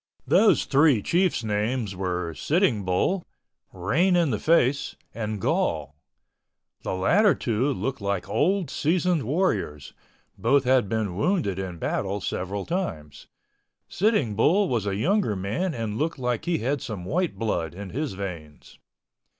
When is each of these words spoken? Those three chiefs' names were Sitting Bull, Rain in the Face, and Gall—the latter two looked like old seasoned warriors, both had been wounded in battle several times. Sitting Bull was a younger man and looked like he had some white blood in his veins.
Those 0.25 0.65
three 0.65 1.03
chiefs' 1.03 1.43
names 1.43 1.95
were 1.95 2.33
Sitting 2.33 2.83
Bull, 2.83 3.23
Rain 3.71 4.15
in 4.15 4.31
the 4.31 4.39
Face, 4.39 4.95
and 5.13 5.39
Gall—the 5.39 6.93
latter 6.95 7.35
two 7.35 7.71
looked 7.71 8.01
like 8.01 8.27
old 8.27 8.71
seasoned 8.71 9.21
warriors, 9.21 9.93
both 10.39 10.63
had 10.63 10.89
been 10.89 11.15
wounded 11.15 11.59
in 11.59 11.77
battle 11.77 12.19
several 12.19 12.65
times. 12.65 13.27
Sitting 13.87 14.35
Bull 14.35 14.67
was 14.67 14.87
a 14.87 14.95
younger 14.95 15.35
man 15.35 15.75
and 15.75 15.99
looked 15.99 16.17
like 16.17 16.45
he 16.45 16.57
had 16.57 16.81
some 16.81 17.05
white 17.05 17.37
blood 17.37 17.75
in 17.75 17.91
his 17.91 18.13
veins. 18.13 18.79